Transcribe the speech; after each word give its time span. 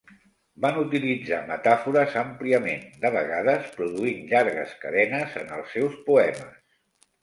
Van 0.63 0.79
utilitzar 0.83 1.41
metàfores 1.49 2.17
àmpliament, 2.23 2.83
de 3.05 3.13
vegades 3.19 3.71
produint 3.79 4.27
llargues 4.35 4.77
cadenes 4.85 5.41
en 5.47 5.57
els 5.63 5.75
seus 5.81 6.05
poemes. 6.13 6.63